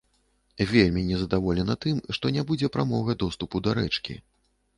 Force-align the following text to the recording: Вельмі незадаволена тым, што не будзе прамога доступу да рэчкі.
Вельмі 0.69 1.03
незадаволена 1.09 1.75
тым, 1.85 1.99
што 2.19 2.33
не 2.39 2.47
будзе 2.53 2.71
прамога 2.77 3.17
доступу 3.27 3.63
да 3.69 3.77
рэчкі. 3.81 4.19